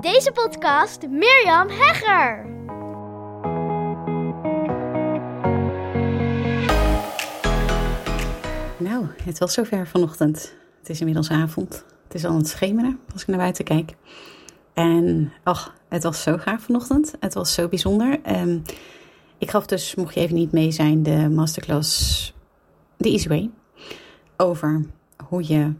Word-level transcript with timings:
Deze 0.00 0.32
podcast 0.32 1.08
Mirjam 1.08 1.68
Hegger. 1.68 2.46
Nou, 8.78 9.06
het 9.24 9.38
was 9.38 9.52
zover 9.52 9.86
vanochtend. 9.86 10.54
Het 10.78 10.88
is 10.88 10.98
inmiddels 10.98 11.30
avond. 11.30 11.84
Het 12.04 12.14
is 12.14 12.24
al 12.24 12.30
aan 12.30 12.36
het 12.36 12.48
schemeren 12.48 13.00
als 13.12 13.22
ik 13.22 13.28
naar 13.28 13.38
buiten 13.38 13.64
kijk. 13.64 13.94
En 14.74 15.32
ach, 15.42 15.74
het 15.88 16.02
was 16.02 16.22
zo 16.22 16.36
gaaf 16.36 16.62
vanochtend. 16.62 17.14
Het 17.20 17.34
was 17.34 17.54
zo 17.54 17.68
bijzonder. 17.68 18.20
Ehm, 18.22 18.58
ik 19.38 19.50
gaf 19.50 19.66
dus, 19.66 19.94
mocht 19.94 20.14
je 20.14 20.20
even 20.20 20.34
niet 20.34 20.52
mee 20.52 20.70
zijn, 20.70 21.02
de 21.02 21.28
masterclass 21.28 22.34
The 22.96 23.08
Easy 23.08 23.28
Way. 23.28 23.50
Over 24.36 24.84
hoe 25.28 25.48
je 25.48 25.72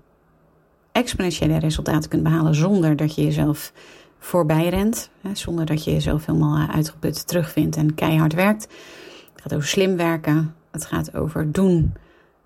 exponentiële 0.92 1.58
resultaten 1.58 2.10
kunt 2.10 2.22
behalen 2.22 2.54
zonder 2.54 2.96
dat 2.96 3.14
je 3.14 3.24
jezelf 3.24 3.72
voorbij 4.18 4.68
rent. 4.68 5.10
Hè, 5.20 5.34
zonder 5.34 5.66
dat 5.66 5.84
je 5.84 5.92
jezelf 5.92 6.26
helemaal 6.26 6.56
eh, 6.56 6.74
uitgeput 6.74 7.26
terugvindt 7.26 7.76
en 7.76 7.95
keihard 7.95 8.32
werkt. 8.32 8.62
Het 9.32 9.42
gaat 9.42 9.54
over 9.54 9.68
slim 9.68 9.96
werken. 9.96 10.54
Het 10.70 10.84
gaat 10.84 11.14
over 11.14 11.52
doen 11.52 11.95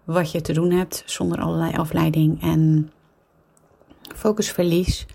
wat 0.04 0.30
je 0.32 0.40
te 0.40 0.52
doen 0.52 0.70
hebt 0.70 1.02
zonder 1.06 1.40
allerlei 1.40 1.72
afleiding 1.76 2.42
en 2.42 2.90
focusverlies. 4.14 5.06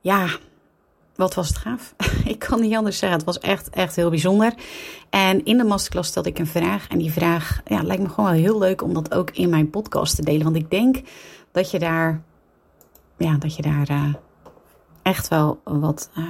Ja, 0.00 0.28
wat 1.14 1.34
was 1.34 1.48
het 1.48 1.56
gaaf. 1.56 1.94
ik 2.24 2.38
kan 2.38 2.60
niet 2.60 2.74
anders 2.74 2.98
zeggen. 2.98 3.18
Het 3.18 3.26
was 3.26 3.38
echt, 3.38 3.70
echt 3.70 3.96
heel 3.96 4.10
bijzonder. 4.10 4.54
En 5.10 5.44
in 5.44 5.56
de 5.56 5.64
masterclass 5.64 6.08
stelde 6.08 6.28
ik 6.28 6.38
een 6.38 6.46
vraag. 6.46 6.88
En 6.88 6.98
die 6.98 7.12
vraag 7.12 7.60
ja, 7.64 7.82
lijkt 7.82 8.02
me 8.02 8.08
gewoon 8.08 8.30
wel 8.30 8.40
heel 8.40 8.58
leuk 8.58 8.82
om 8.82 8.94
dat 8.94 9.14
ook 9.14 9.30
in 9.30 9.48
mijn 9.48 9.70
podcast 9.70 10.16
te 10.16 10.22
delen. 10.22 10.44
Want 10.44 10.56
ik 10.56 10.70
denk 10.70 11.00
dat 11.52 11.70
je 11.70 11.78
daar, 11.78 12.22
ja, 13.18 13.36
dat 13.36 13.56
je 13.56 13.62
daar 13.62 13.90
uh, 13.90 14.14
echt 15.04 15.28
wel 15.28 15.60
wat 15.64 16.10
uh, 16.18 16.24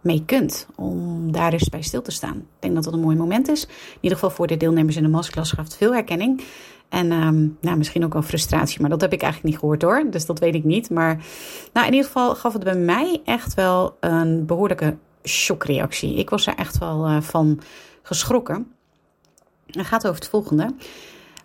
mee 0.00 0.22
kunt. 0.24 0.66
Om 0.74 1.32
daar 1.32 1.52
eens 1.52 1.68
bij 1.68 1.82
stil 1.82 2.02
te 2.02 2.10
staan. 2.10 2.36
Ik 2.36 2.44
denk 2.58 2.74
dat 2.74 2.84
dat 2.84 2.92
een 2.92 3.00
mooi 3.00 3.16
moment 3.16 3.48
is. 3.48 3.64
In 3.66 3.98
ieder 4.00 4.18
geval 4.18 4.34
voor 4.34 4.46
de 4.46 4.56
deelnemers 4.56 4.96
in 4.96 5.02
de 5.02 5.08
masterclass 5.08 5.52
gaf 5.52 5.64
het 5.64 5.76
veel 5.76 5.92
herkenning. 5.92 6.42
En 6.88 7.12
um, 7.12 7.56
nou, 7.60 7.76
misschien 7.76 8.04
ook 8.04 8.12
wel 8.12 8.22
frustratie, 8.22 8.80
maar 8.80 8.90
dat 8.90 9.00
heb 9.00 9.12
ik 9.12 9.22
eigenlijk 9.22 9.52
niet 9.52 9.60
gehoord 9.62 9.82
hoor. 9.82 10.10
Dus 10.10 10.26
dat 10.26 10.38
weet 10.38 10.54
ik 10.54 10.64
niet. 10.64 10.90
Maar 10.90 11.24
nou, 11.72 11.86
in 11.86 11.92
ieder 11.92 12.06
geval 12.06 12.34
gaf 12.34 12.52
het 12.52 12.64
bij 12.64 12.76
mij 12.76 13.20
echt 13.24 13.54
wel 13.54 13.96
een 14.00 14.46
behoorlijke 14.46 14.96
shockreactie. 15.24 16.14
Ik 16.14 16.30
was 16.30 16.46
er 16.46 16.54
echt 16.54 16.78
wel 16.78 17.08
uh, 17.08 17.20
van 17.20 17.60
geschrokken. 18.02 18.72
Het 19.66 19.86
gaat 19.86 20.06
over 20.06 20.20
het 20.20 20.28
volgende. 20.28 20.74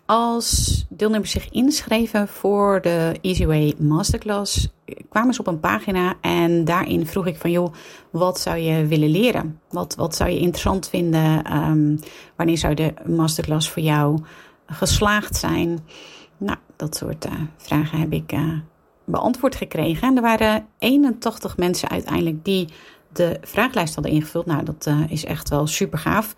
Als 0.06 0.84
deelnemers 0.88 1.30
zich 1.30 1.50
inschreven 1.50 2.28
voor 2.28 2.80
de 2.80 3.18
Easy 3.20 3.46
Way 3.46 3.74
Masterclass, 3.78 4.68
kwamen 5.16 5.34
ze 5.34 5.40
op 5.40 5.46
een 5.46 5.60
pagina 5.60 6.14
en 6.20 6.64
daarin 6.64 7.06
vroeg 7.06 7.26
ik 7.26 7.36
van 7.36 7.50
joh, 7.50 7.72
wat 8.10 8.40
zou 8.40 8.56
je 8.56 8.86
willen 8.86 9.08
leren? 9.08 9.60
Wat, 9.68 9.94
wat 9.94 10.16
zou 10.16 10.30
je 10.30 10.38
interessant 10.38 10.88
vinden? 10.88 11.56
Um, 11.56 11.98
wanneer 12.36 12.58
zou 12.58 12.74
de 12.74 12.94
masterclass 13.06 13.70
voor 13.70 13.82
jou 13.82 14.22
geslaagd 14.66 15.36
zijn? 15.36 15.78
Nou, 16.36 16.58
dat 16.76 16.96
soort 16.96 17.26
uh, 17.26 17.32
vragen 17.56 17.98
heb 17.98 18.12
ik 18.12 18.32
uh, 18.32 18.52
beantwoord 19.04 19.54
gekregen. 19.54 20.08
En 20.08 20.16
er 20.16 20.22
waren 20.22 20.66
81 20.78 21.56
mensen 21.56 21.88
uiteindelijk 21.88 22.44
die 22.44 22.68
de 23.12 23.38
vraaglijst 23.42 23.94
hadden 23.94 24.12
ingevuld. 24.12 24.46
Nou, 24.46 24.64
dat 24.64 24.86
uh, 24.88 25.10
is 25.10 25.24
echt 25.24 25.48
wel 25.48 25.66
super 25.66 25.98
gaaf. 25.98 26.34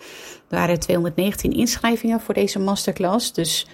Er 0.48 0.56
waren 0.58 0.80
219 0.80 1.52
inschrijvingen 1.52 2.20
voor 2.20 2.34
deze 2.34 2.58
masterclass. 2.58 3.32
Dus 3.32 3.66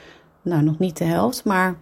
nou, 0.43 0.63
nog 0.63 0.79
niet 0.79 0.99
de 0.99 1.05
helft. 1.05 1.45
Maar 1.45 1.77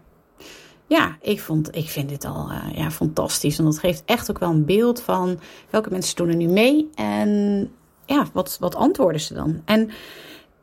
ja, 0.93 1.17
ik, 1.21 1.41
vond, 1.41 1.77
ik 1.77 1.89
vind 1.89 2.09
dit 2.09 2.25
al 2.25 2.51
uh, 2.51 2.77
ja, 2.77 2.91
fantastisch. 2.91 3.59
En 3.59 3.65
dat 3.65 3.79
geeft 3.79 4.03
echt 4.05 4.31
ook 4.31 4.39
wel 4.39 4.51
een 4.51 4.65
beeld 4.65 5.01
van 5.01 5.39
welke 5.71 5.91
mensen 5.91 6.17
doen 6.17 6.29
er 6.29 6.37
nu 6.37 6.47
mee. 6.47 6.91
En 6.95 7.31
ja, 8.07 8.27
wat, 8.33 8.57
wat 8.61 8.75
antwoorden 8.75 9.21
ze 9.21 9.35
dan? 9.35 9.63
En 9.65 9.91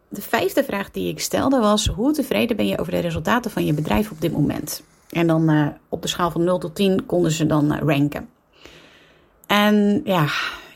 de 0.10 0.22
vijfde 0.22 0.64
vraag 0.64 0.92
die 0.92 1.10
ik 1.10 1.20
stelde 1.20 1.60
was: 1.60 1.88
hoe 1.88 2.14
tevreden 2.14 2.56
ben 2.56 2.68
je 2.68 2.78
over 2.80 2.92
de 2.92 3.00
resultaten 3.00 3.52
van 3.52 3.66
je 3.66 3.74
bedrijf 3.74 4.12
op 4.12 4.22
dit 4.22 4.32
moment? 4.32 4.84
En 5.10 5.28
dan 5.28 5.50
uh, 5.50 5.68
op 5.90 6.02
de 6.02 6.08
schaal 6.08 6.32
van 6.32 6.44
0 6.44 6.58
tot 6.58 6.76
10 6.76 7.06
konden 7.06 7.32
ze 7.32 7.46
dan 7.46 7.74
uh, 7.74 7.80
ranken. 7.80 8.30
En 9.48 10.02
ja, 10.04 10.26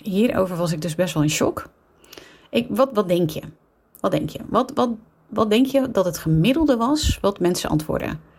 hierover 0.01 0.57
was 0.57 0.71
ik 0.71 0.81
dus 0.81 0.95
best 0.95 1.13
wel 1.13 1.23
in 1.23 1.29
shock. 1.29 1.69
Ik, 2.49 2.67
wat, 2.69 2.89
wat 2.93 3.07
denk 3.07 3.29
je? 3.29 3.41
Wat 3.99 4.11
denk 4.11 4.29
je? 4.29 4.39
Wat, 4.49 4.71
wat, 4.75 4.89
wat 5.27 5.49
denk 5.49 5.65
je 5.65 5.91
dat 5.91 6.05
het 6.05 6.17
gemiddelde 6.17 6.77
was 6.77 7.17
wat 7.21 7.39
mensen 7.39 7.69
antwoorden? 7.69 8.31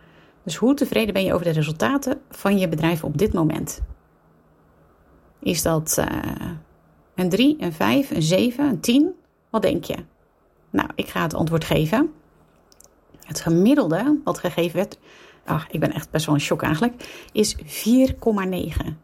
Dus 0.45 0.55
hoe 0.55 0.73
tevreden 0.73 1.13
ben 1.13 1.23
je 1.23 1.33
over 1.33 1.45
de 1.45 1.51
resultaten 1.51 2.21
van 2.29 2.57
je 2.57 2.69
bedrijf 2.69 3.03
op 3.03 3.17
dit 3.17 3.33
moment? 3.33 3.81
Is 5.39 5.61
dat 5.61 5.95
uh, 5.99 6.05
een 7.15 7.29
3, 7.29 7.55
een 7.59 7.73
5, 7.73 8.11
een 8.11 8.21
7, 8.21 8.65
een 8.65 8.79
10? 8.79 9.13
Wat 9.49 9.61
denk 9.61 9.83
je? 9.83 9.95
Nou, 10.69 10.89
ik 10.95 11.07
ga 11.07 11.21
het 11.21 11.33
antwoord 11.33 11.63
geven. 11.63 12.13
Het 13.25 13.41
gemiddelde 13.41 14.19
wat 14.23 14.37
gegeven 14.37 14.75
werd, 14.75 14.99
ach, 15.45 15.67
ik 15.69 15.79
ben 15.79 15.93
echt 15.93 16.11
best 16.11 16.25
wel 16.25 16.35
een 16.35 16.41
shock 16.41 16.61
eigenlijk, 16.61 17.25
is 17.31 17.55
4,9. 17.55 17.61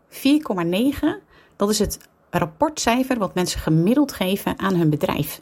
4,9, 0.09 0.19
dat 1.55 1.69
is 1.69 1.79
het 1.79 1.99
rapportcijfer 2.29 3.17
wat 3.17 3.35
mensen 3.35 3.59
gemiddeld 3.59 4.11
geven 4.11 4.59
aan 4.59 4.75
hun 4.75 4.89
bedrijf. 4.89 5.41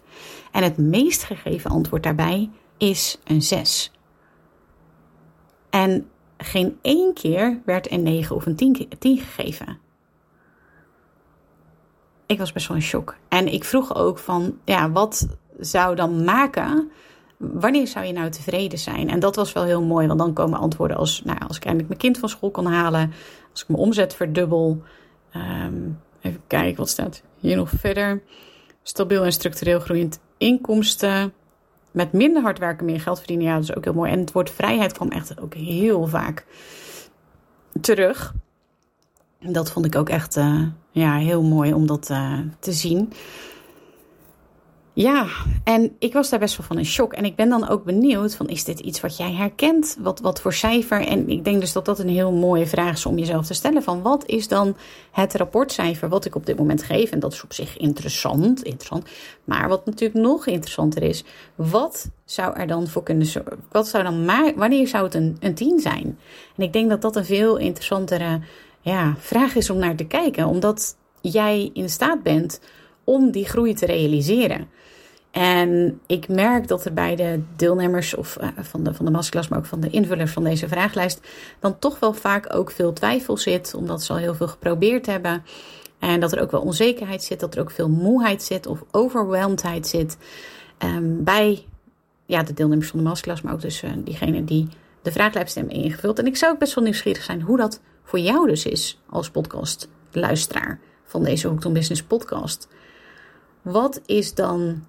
En 0.51 0.63
het 0.63 0.77
meest 0.77 1.23
gegeven 1.23 1.71
antwoord 1.71 2.03
daarbij 2.03 2.49
is 2.77 3.19
een 3.23 3.41
6. 3.41 3.91
En 5.69 6.09
geen 6.37 6.77
één 6.81 7.13
keer 7.13 7.61
werd 7.65 7.91
een 7.91 8.03
9 8.03 8.35
of 8.35 8.45
een 8.45 8.55
10, 8.55 8.89
10 8.99 9.17
gegeven. 9.17 9.77
Ik 12.25 12.37
was 12.37 12.51
best 12.51 12.67
wel 12.67 12.77
in 12.77 12.83
shock. 12.83 13.15
En 13.27 13.53
ik 13.53 13.63
vroeg 13.63 13.95
ook 13.95 14.17
van, 14.17 14.57
ja, 14.65 14.91
wat 14.91 15.27
zou 15.59 15.95
dan 15.95 16.23
maken 16.23 16.91
wanneer 17.39 17.87
zou 17.87 18.05
je 18.05 18.13
nou 18.13 18.29
tevreden 18.29 18.79
zijn? 18.79 19.09
En 19.09 19.19
dat 19.19 19.35
was 19.35 19.53
wel 19.53 19.63
heel 19.63 19.83
mooi, 19.83 20.07
want 20.07 20.19
dan 20.19 20.33
komen 20.33 20.59
antwoorden 20.59 20.97
als: 20.97 21.21
nou, 21.23 21.39
als 21.47 21.57
ik 21.57 21.63
eindelijk 21.63 21.89
mijn 21.89 22.01
kind 22.01 22.17
van 22.17 22.29
school 22.29 22.51
kan 22.51 22.65
halen, 22.65 23.11
als 23.51 23.61
ik 23.61 23.67
mijn 23.67 23.81
omzet 23.81 24.15
verdubbel. 24.15 24.81
Um, 25.35 25.99
even 26.21 26.41
kijken, 26.47 26.77
wat 26.77 26.89
staat 26.89 27.23
hier 27.39 27.55
nog 27.55 27.69
verder? 27.69 28.21
Stabiel 28.83 29.23
en 29.23 29.31
structureel 29.31 29.79
groeiend 29.79 30.19
inkomsten. 30.37 31.33
Met 31.91 32.13
minder 32.13 32.41
hard 32.41 32.59
werken, 32.59 32.85
meer 32.85 33.01
geld 33.01 33.17
verdienen. 33.17 33.45
Ja, 33.45 33.53
dat 33.53 33.63
is 33.63 33.75
ook 33.75 33.83
heel 33.83 33.93
mooi. 33.93 34.11
En 34.11 34.19
het 34.19 34.31
woord 34.31 34.49
vrijheid 34.49 34.93
kwam 34.93 35.09
echt 35.09 35.41
ook 35.41 35.53
heel 35.53 36.07
vaak 36.07 36.45
terug. 37.81 38.33
Dat 39.39 39.71
vond 39.71 39.85
ik 39.85 39.95
ook 39.95 40.09
echt 40.09 40.37
uh, 40.37 40.61
ja, 40.91 41.17
heel 41.17 41.43
mooi 41.43 41.73
om 41.73 41.87
dat 41.87 42.09
uh, 42.09 42.39
te 42.59 42.71
zien. 42.71 43.13
Ja, 45.01 45.27
en 45.63 45.95
ik 45.99 46.13
was 46.13 46.29
daar 46.29 46.39
best 46.39 46.57
wel 46.57 46.67
van 46.67 46.77
in 46.77 46.85
shock. 46.85 47.13
En 47.13 47.25
ik 47.25 47.35
ben 47.35 47.49
dan 47.49 47.69
ook 47.69 47.83
benieuwd 47.83 48.35
van, 48.35 48.47
is 48.47 48.63
dit 48.63 48.79
iets 48.79 49.01
wat 49.01 49.17
jij 49.17 49.33
herkent? 49.33 49.97
Wat, 49.99 50.19
wat 50.19 50.41
voor 50.41 50.53
cijfer? 50.53 51.07
En 51.07 51.29
ik 51.29 51.43
denk 51.43 51.59
dus 51.59 51.73
dat 51.73 51.85
dat 51.85 51.99
een 51.99 52.09
heel 52.09 52.31
mooie 52.31 52.67
vraag 52.67 52.93
is 52.93 53.05
om 53.05 53.17
jezelf 53.17 53.45
te 53.45 53.53
stellen. 53.53 53.83
Van 53.83 54.01
wat 54.01 54.25
is 54.25 54.47
dan 54.47 54.75
het 55.11 55.33
rapportcijfer 55.33 56.09
wat 56.09 56.25
ik 56.25 56.35
op 56.35 56.45
dit 56.45 56.57
moment 56.57 56.83
geef? 56.83 57.11
En 57.11 57.19
dat 57.19 57.33
is 57.33 57.43
op 57.43 57.53
zich 57.53 57.77
interessant, 57.77 58.63
interessant. 58.63 59.09
Maar 59.43 59.67
wat 59.67 59.85
natuurlijk 59.85 60.19
nog 60.19 60.47
interessanter 60.47 61.03
is, 61.03 61.23
wat 61.55 62.09
zou 62.25 62.55
er 62.55 62.67
dan 62.67 62.87
voor 62.87 63.03
kunnen? 63.03 63.27
Wat 63.71 63.87
zou 63.87 64.03
dan 64.03 64.25
maar, 64.25 64.53
wanneer 64.55 64.87
zou 64.87 65.03
het 65.03 65.13
een, 65.13 65.37
een 65.39 65.55
10 65.55 65.79
zijn? 65.79 66.19
En 66.57 66.63
ik 66.63 66.73
denk 66.73 66.89
dat 66.89 67.01
dat 67.01 67.15
een 67.15 67.25
veel 67.25 67.57
interessantere 67.57 68.39
ja, 68.81 69.15
vraag 69.17 69.55
is 69.55 69.69
om 69.69 69.77
naar 69.77 69.95
te 69.95 70.05
kijken. 70.05 70.45
Omdat 70.45 70.95
jij 71.21 71.69
in 71.73 71.89
staat 71.89 72.23
bent 72.23 72.59
om 73.09 73.31
die 73.31 73.45
groei 73.45 73.73
te 73.73 73.85
realiseren. 73.85 74.67
En 75.31 76.01
ik 76.07 76.27
merk 76.27 76.67
dat 76.67 76.85
er 76.85 76.93
bij 76.93 77.15
de 77.15 77.41
deelnemers 77.55 78.15
of 78.15 78.37
uh, 78.41 78.47
van, 78.57 78.83
de, 78.83 78.93
van 78.93 79.05
de 79.05 79.11
masterclass, 79.11 79.47
maar 79.47 79.59
ook 79.59 79.65
van 79.65 79.79
de 79.79 79.89
invullers 79.89 80.31
van 80.31 80.43
deze 80.43 80.67
vraaglijst, 80.67 81.21
dan 81.59 81.79
toch 81.79 81.99
wel 81.99 82.13
vaak 82.13 82.55
ook 82.55 82.71
veel 82.71 82.93
twijfel 82.93 83.37
zit, 83.37 83.73
omdat 83.73 84.03
ze 84.03 84.13
al 84.13 84.19
heel 84.19 84.35
veel 84.35 84.47
geprobeerd 84.47 85.05
hebben. 85.05 85.43
En 85.99 86.19
dat 86.19 86.31
er 86.31 86.41
ook 86.41 86.51
wel 86.51 86.61
onzekerheid 86.61 87.23
zit, 87.23 87.39
dat 87.39 87.55
er 87.55 87.61
ook 87.61 87.71
veel 87.71 87.89
moeheid 87.89 88.43
zit 88.43 88.67
of 88.67 88.83
overwelmdheid 88.91 89.87
zit 89.87 90.17
um, 90.83 91.23
bij 91.23 91.65
ja, 92.25 92.43
de 92.43 92.53
deelnemers 92.53 92.89
van 92.89 92.99
de 92.99 93.05
masterclass, 93.05 93.41
maar 93.41 93.53
ook 93.53 93.61
dus 93.61 93.83
uh, 93.83 93.91
diegenen 93.97 94.45
die 94.45 94.67
de 95.01 95.11
vraaglijst 95.11 95.55
hebben 95.55 95.73
ingevuld. 95.73 96.19
En 96.19 96.25
ik 96.25 96.37
zou 96.37 96.53
ook 96.53 96.59
best 96.59 96.73
wel 96.73 96.83
nieuwsgierig 96.83 97.23
zijn 97.23 97.41
hoe 97.41 97.57
dat 97.57 97.81
voor 98.03 98.19
jou 98.19 98.47
dus 98.47 98.65
is 98.65 98.99
als 99.09 99.29
podcastluisteraar 99.29 100.79
van 101.03 101.23
deze 101.23 101.47
Hooked 101.47 101.65
on 101.65 101.73
Business 101.73 102.03
podcast. 102.03 102.67
Wat 103.61 104.01
is 104.05 104.33
dan 104.33 104.83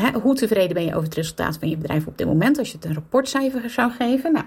Hè, 0.00 0.12
hoe 0.12 0.34
tevreden 0.34 0.74
ben 0.74 0.84
je 0.84 0.90
over 0.90 1.04
het 1.04 1.14
resultaat 1.14 1.58
van 1.58 1.68
je 1.68 1.76
bedrijf 1.76 2.06
op 2.06 2.18
dit 2.18 2.26
moment? 2.26 2.58
Als 2.58 2.70
je 2.70 2.76
het 2.76 2.84
een 2.84 2.94
rapportcijfer 2.94 3.70
zou 3.70 3.92
geven. 3.92 4.32
Nou, 4.32 4.44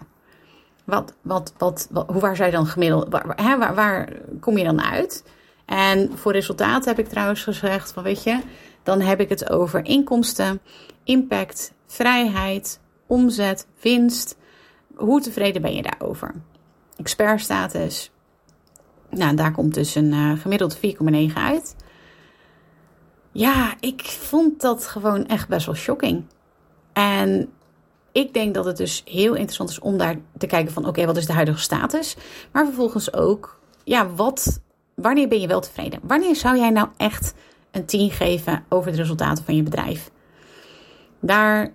wat, 0.84 1.14
wat, 1.22 1.54
wat, 1.58 1.88
hoe 2.08 2.22
waar 2.22 2.46
je 2.46 2.52
dan 2.52 2.66
gemiddeld. 2.66 3.08
Waar, 3.10 3.58
waar, 3.60 3.76
waar 3.76 4.10
kom 4.40 4.58
je 4.58 4.64
dan 4.64 4.82
uit? 4.82 5.24
En 5.66 6.18
voor 6.18 6.32
resultaat 6.32 6.86
heb 6.86 7.00
ik 7.00 7.08
trouwens 7.08 7.44
gezegd: 7.44 7.92
van 7.92 8.04
weet 8.04 8.24
je, 8.24 8.40
dan 8.84 9.02
heb 9.02 9.20
ik 9.20 9.30
het 9.30 9.50
over 9.50 9.86
inkomsten, 9.86 10.60
impact, 11.04 11.74
vrijheid, 11.86 12.80
omzet, 13.08 13.68
winst. 13.82 14.38
Hoe 14.96 15.22
tevreden 15.22 15.62
ben 15.62 15.76
je 15.76 15.82
daarover? 15.82 16.34
Expertstatus. 16.98 18.12
Nou, 19.10 19.36
daar 19.36 19.52
komt 19.52 19.74
dus 19.74 19.96
een 19.96 20.14
uh, 20.14 20.40
gemiddeld 20.40 20.78
4,9 20.78 20.82
uit. 21.34 21.76
Ja, 23.32 23.74
ik 23.80 24.02
vond 24.02 24.62
dat 24.62 24.88
gewoon 24.88 25.28
echt 25.28 25.48
best 25.48 25.66
wel 25.66 25.76
shocking. 25.76 26.24
En 26.94 27.50
ik 28.12 28.34
denk 28.34 28.54
dat 28.54 28.66
het 28.66 28.78
dus 28.78 29.02
heel 29.06 29.34
interessant 29.34 29.70
is 29.70 29.80
om 29.80 29.98
daar 29.98 30.16
te 30.38 30.48
kijken 30.48 30.74
van... 30.74 30.88
oké, 30.88 31.06
wat 31.06 31.18
is 31.18 31.26
de 31.26 31.34
huidige 31.34 31.60
status? 31.60 32.16
Maar 32.52 32.66
vervolgens 32.66 33.14
ook, 33.14 33.60
ja, 33.84 34.10
wat, 34.10 34.62
wanneer 34.96 35.28
ben 35.28 35.42
je 35.42 35.48
wel 35.48 35.62
tevreden? 35.62 36.00
Wanneer 36.04 36.36
zou 36.36 36.58
jij 36.58 36.70
nou 36.70 36.88
echt 36.98 37.34
een 37.72 37.86
10 37.86 38.12
geven 38.12 38.64
over 38.70 38.92
de 38.92 38.98
resultaten 38.98 39.46
van 39.46 39.56
je 39.56 39.64
bedrijf? 39.64 40.12
Daar, 41.20 41.74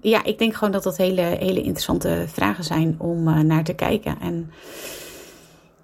ja, 0.00 0.24
ik 0.24 0.38
denk 0.38 0.54
gewoon 0.54 0.72
dat 0.72 0.82
dat 0.82 0.96
hele, 0.96 1.20
hele 1.20 1.62
interessante 1.62 2.24
vragen 2.26 2.64
zijn 2.64 2.94
om 2.98 3.28
uh, 3.28 3.38
naar 3.38 3.64
te 3.64 3.74
kijken. 3.74 4.20
En 4.20 4.50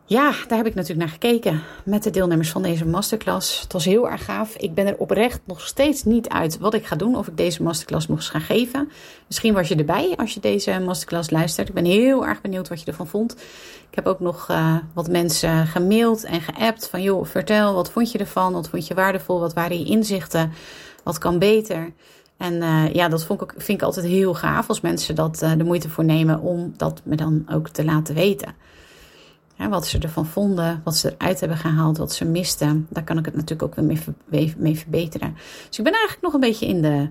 ja, 0.06 0.32
daar 0.48 0.58
heb 0.58 0.66
ik 0.66 0.74
natuurlijk 0.74 1.00
naar 1.00 1.18
gekeken 1.20 1.62
met 1.84 2.02
de 2.02 2.10
deelnemers 2.10 2.50
van 2.50 2.62
deze 2.62 2.86
masterclass. 2.86 3.60
Het 3.60 3.72
was 3.72 3.84
heel 3.84 4.10
erg 4.10 4.24
gaaf. 4.24 4.56
Ik 4.56 4.74
ben 4.74 4.86
er 4.86 4.96
oprecht 4.96 5.40
nog 5.44 5.60
steeds 5.60 6.04
niet 6.04 6.28
uit 6.28 6.58
wat 6.58 6.74
ik 6.74 6.86
ga 6.86 6.96
doen. 6.96 7.16
Of 7.16 7.26
ik 7.26 7.36
deze 7.36 7.62
masterclass 7.62 8.08
nog 8.08 8.16
eens 8.16 8.28
ga 8.28 8.38
geven. 8.38 8.90
Misschien 9.26 9.54
was 9.54 9.68
je 9.68 9.76
erbij 9.76 10.14
als 10.16 10.34
je 10.34 10.40
deze 10.40 10.80
masterclass 10.84 11.30
luistert. 11.30 11.68
Ik 11.68 11.74
ben 11.74 11.84
heel 11.84 12.26
erg 12.26 12.40
benieuwd 12.40 12.68
wat 12.68 12.80
je 12.80 12.86
ervan 12.86 13.06
vond. 13.06 13.32
Ik 13.90 13.94
heb 13.94 14.06
ook 14.06 14.20
nog 14.20 14.48
uh, 14.50 14.76
wat 14.94 15.08
mensen 15.08 15.66
gemaild 15.66 16.24
en 16.24 16.40
geappt. 16.40 16.88
Van 16.88 17.02
joh, 17.02 17.24
vertel, 17.24 17.74
wat 17.74 17.90
vond 17.90 18.12
je 18.12 18.18
ervan? 18.18 18.52
Wat 18.52 18.68
vond 18.68 18.86
je 18.86 18.94
waardevol? 18.94 19.40
Wat 19.40 19.54
waren 19.54 19.78
je 19.78 19.86
inzichten? 19.86 20.52
Wat 21.02 21.18
kan 21.18 21.38
beter? 21.38 21.92
En 22.36 22.54
uh, 22.54 22.92
ja, 22.92 23.08
dat 23.08 23.24
vond 23.24 23.42
ik, 23.42 23.52
vind 23.56 23.80
ik 23.80 23.82
altijd 23.82 24.06
heel 24.06 24.34
gaaf 24.34 24.68
als 24.68 24.80
mensen 24.80 25.14
dat, 25.14 25.42
uh, 25.42 25.52
de 25.56 25.64
moeite 25.64 25.88
voor 25.88 26.04
nemen 26.04 26.40
om 26.40 26.74
dat 26.76 27.00
me 27.04 27.16
dan 27.16 27.46
ook 27.52 27.68
te 27.68 27.84
laten 27.84 28.14
weten. 28.14 28.54
Wat 29.56 29.86
ze 29.86 29.98
ervan 29.98 30.26
vonden, 30.26 30.80
wat 30.84 30.96
ze 30.96 31.14
eruit 31.18 31.40
hebben 31.40 31.58
gehaald, 31.58 31.98
wat 31.98 32.12
ze 32.12 32.24
misten. 32.24 32.86
Daar 32.90 33.04
kan 33.04 33.18
ik 33.18 33.24
het 33.24 33.34
natuurlijk 33.34 33.62
ook 33.62 33.74
weer 33.74 34.02
mee, 34.56 34.76
verbeteren. 34.76 35.34
Dus 35.68 35.78
ik 35.78 35.84
ben 35.84 35.92
eigenlijk 35.92 36.22
nog 36.22 36.32
een 36.32 36.40
beetje 36.40 36.66
in 36.66 36.82
de 36.82 37.08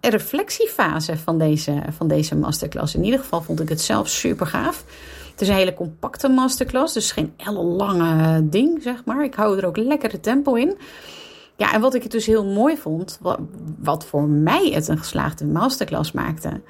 reflectiefase 0.00 1.16
van 1.16 1.38
deze, 1.38 1.82
van 1.96 2.08
deze 2.08 2.36
masterclass. 2.36 2.94
In 2.94 3.04
ieder 3.04 3.20
geval 3.20 3.42
vond 3.42 3.60
ik 3.60 3.68
het 3.68 3.80
zelf 3.80 4.08
super 4.08 4.46
gaaf. 4.46 4.84
Het 5.30 5.40
is 5.40 5.48
een 5.48 5.54
hele 5.54 5.74
compacte 5.74 6.28
masterclass, 6.28 6.94
dus 6.94 7.12
geen 7.12 7.32
ellenlange 7.36 8.48
ding, 8.48 8.82
zeg 8.82 9.04
maar. 9.04 9.24
Ik 9.24 9.34
hou 9.34 9.58
er 9.58 9.66
ook 9.66 9.76
lekker 9.76 10.08
de 10.08 10.20
tempo 10.20 10.54
in. 10.54 10.76
Ja, 11.56 11.72
en 11.72 11.80
wat 11.80 11.94
ik 11.94 12.02
het 12.02 12.12
dus 12.12 12.26
heel 12.26 12.44
mooi 12.44 12.76
vond, 12.76 13.18
wat, 13.20 13.38
wat 13.78 14.04
voor 14.04 14.28
mij 14.28 14.70
het 14.70 14.88
een 14.88 14.98
geslaagde 14.98 15.44
masterclass 15.44 16.12
maakte, 16.12 16.60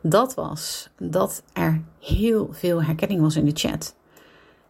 dat 0.00 0.34
was 0.34 0.88
dat 0.98 1.42
er 1.52 1.82
heel 2.00 2.48
veel 2.52 2.82
herkenning 2.82 3.20
was 3.20 3.36
in 3.36 3.44
de 3.44 3.52
chat. 3.54 3.94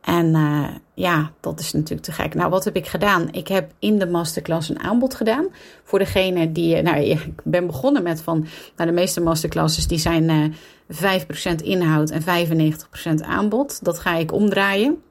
En 0.06 0.26
uh, 0.26 0.68
ja, 0.94 1.30
dat 1.40 1.60
is 1.60 1.72
natuurlijk 1.72 2.02
te 2.02 2.12
gek. 2.12 2.34
Nou, 2.34 2.50
wat 2.50 2.64
heb 2.64 2.76
ik 2.76 2.86
gedaan? 2.86 3.28
Ik 3.32 3.48
heb 3.48 3.72
in 3.78 3.98
de 3.98 4.06
masterclass 4.06 4.68
een 4.68 4.80
aanbod 4.80 5.14
gedaan. 5.14 5.46
Voor 5.84 5.98
degene 5.98 6.52
die. 6.52 6.82
Nou, 6.82 7.00
ik 7.10 7.32
ben 7.44 7.66
begonnen 7.66 8.02
met 8.02 8.20
van. 8.20 8.46
Nou, 8.76 8.90
de 8.90 8.94
meeste 8.94 9.20
masterclasses 9.20 9.86
die 9.86 9.98
zijn 9.98 10.54
uh, 10.92 11.22
5% 11.52 11.64
inhoud 11.64 12.10
en 12.10 12.22
95% 12.22 12.24
aanbod. 13.20 13.84
Dat 13.84 13.98
ga 13.98 14.14
ik 14.14 14.32
omdraaien. 14.32 15.02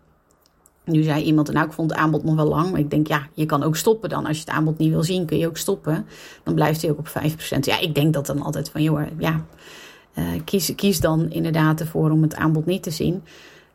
Nu 0.86 1.04
zei 1.04 1.24
iemand, 1.24 1.52
nou, 1.52 1.66
ik 1.66 1.74
vond 1.74 1.90
het 1.90 2.00
aanbod 2.00 2.24
nog 2.24 2.36
wel 2.36 2.48
lang. 2.48 2.72
Maar 2.72 2.80
ik 2.80 2.90
denk, 2.90 3.08
ja, 3.08 3.28
je 3.34 3.46
kan 3.46 3.64
ook 3.64 3.76
stoppen 3.76 4.10
dan. 4.10 4.26
Als 4.26 4.38
je 4.38 4.44
het 4.46 4.54
aanbod 4.54 4.78
niet 4.78 4.92
wil 4.92 5.04
zien, 5.04 5.26
kun 5.26 5.38
je 5.38 5.48
ook 5.48 5.58
stoppen. 5.58 6.06
Dan 6.44 6.54
blijft 6.54 6.82
hij 6.82 6.92
ook 6.92 7.00
op 7.00 7.08
5%. 7.08 7.60
Ja, 7.60 7.80
ik 7.80 7.96
denk 7.96 8.14
dat 8.14 8.26
dan 8.26 8.42
altijd 8.42 8.70
van, 8.70 8.84
joh, 8.84 9.02
ja, 9.18 9.46
kies, 10.44 10.76
kies 10.76 11.00
dan 11.00 11.30
inderdaad 11.30 11.80
ervoor 11.80 12.12
om 12.12 12.22
het 12.22 12.36
aanbod 12.36 12.66
niet 12.66 12.84
te 12.84 12.92
zien. 12.92 13.24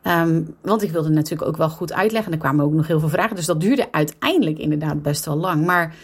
Um, 0.03 0.55
want 0.61 0.81
ik 0.81 0.91
wilde 0.91 1.09
natuurlijk 1.09 1.49
ook 1.49 1.57
wel 1.57 1.69
goed 1.69 1.93
uitleggen. 1.93 2.31
En 2.31 2.37
er 2.37 2.43
kwamen 2.43 2.65
ook 2.65 2.73
nog 2.73 2.87
heel 2.87 2.99
veel 2.99 3.09
vragen. 3.09 3.35
Dus 3.35 3.45
dat 3.45 3.61
duurde 3.61 3.91
uiteindelijk 3.91 4.57
inderdaad 4.57 5.01
best 5.01 5.25
wel 5.25 5.37
lang. 5.37 5.65
Maar 5.65 5.95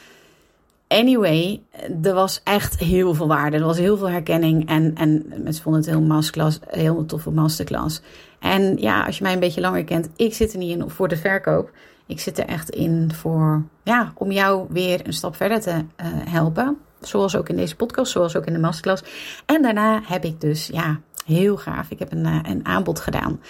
anyway, 0.88 1.62
er 2.02 2.14
was 2.14 2.42
echt 2.44 2.80
heel 2.80 3.14
veel 3.14 3.28
waarde. 3.28 3.58
Er 3.58 3.64
was 3.64 3.78
heel 3.78 3.98
veel 3.98 4.10
herkenning. 4.10 4.70
En, 4.70 4.96
en 4.96 5.26
mensen 5.44 5.64
vonden 5.64 5.82
het 5.82 5.90
heel, 5.90 6.02
masterclass, 6.02 6.60
heel 6.68 7.06
toffe 7.06 7.32
masterclass. 7.32 8.02
En 8.40 8.78
ja, 8.78 9.06
als 9.06 9.18
je 9.18 9.24
mij 9.24 9.34
een 9.34 9.40
beetje 9.40 9.62
langer 9.62 9.84
kent, 9.84 10.10
ik 10.16 10.34
zit 10.34 10.54
er 10.54 10.60
niet 10.60 10.78
in 10.78 10.90
voor 10.90 11.08
de 11.08 11.18
verkoop. 11.18 11.72
Ik 12.06 12.20
zit 12.20 12.38
er 12.38 12.46
echt 12.46 12.70
in 12.70 13.12
voor, 13.14 13.64
ja, 13.84 14.12
om 14.16 14.32
jou 14.32 14.66
weer 14.70 15.08
een 15.08 15.14
stap 15.14 15.36
verder 15.36 15.62
te 15.62 15.72
uh, 15.72 15.84
helpen. 16.08 16.78
Zoals 17.02 17.36
ook 17.36 17.50
in 17.50 17.56
deze 17.56 17.76
podcast, 17.76 18.12
zoals 18.12 18.36
ook 18.36 18.46
in 18.46 18.54
de 18.54 18.60
masterclass. 18.60 19.04
En 19.46 19.62
daarna 19.62 20.02
heb 20.04 20.24
ik 20.24 20.42
dus, 20.42 20.68
ja, 20.68 21.00
heel 21.28 21.58
gaaf. 21.58 21.90
Ik 21.90 22.00
heb 22.00 22.12
een, 22.12 22.26
uh, 22.26 22.40
een 22.44 22.66
aanbod 22.66 23.00
gedaan. 23.00 23.42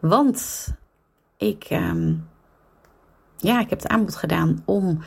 Want 0.00 0.68
ik, 1.36 1.66
um, 1.70 2.28
ja, 3.36 3.60
ik 3.60 3.70
heb 3.70 3.78
het 3.78 3.88
aanbod 3.88 4.16
gedaan 4.16 4.62
om 4.64 5.02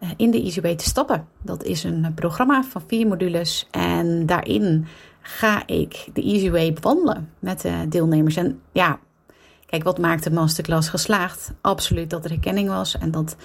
uh, 0.00 0.08
in 0.16 0.30
de 0.30 0.42
EasyWay 0.42 0.74
te 0.74 0.84
stappen. 0.84 1.26
Dat 1.42 1.64
is 1.64 1.84
een 1.84 2.12
programma 2.14 2.62
van 2.62 2.82
vier 2.86 3.06
modules. 3.06 3.68
En 3.70 4.26
daarin 4.26 4.86
ga 5.20 5.66
ik 5.66 6.08
de 6.12 6.22
EasyWay 6.22 6.72
bewandelen 6.72 7.30
met 7.38 7.60
de 7.60 7.86
deelnemers. 7.88 8.36
En 8.36 8.60
ja, 8.72 8.98
Kijk, 9.70 9.82
wat 9.82 9.98
maakt 9.98 10.24
de 10.24 10.30
masterclass 10.30 10.88
geslaagd? 10.88 11.52
Absoluut 11.60 12.10
dat 12.10 12.24
er 12.24 12.30
herkenning 12.30 12.68
was 12.68 12.98
en 12.98 13.10
dat, 13.10 13.36